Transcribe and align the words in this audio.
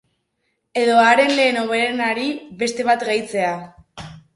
Edo 0.83 0.95
are 1.09 1.27
lehen 1.35 1.61
hobenari 1.67 2.27
beste 2.65 2.91
bat 2.93 3.11
gehitzea. 3.13 3.57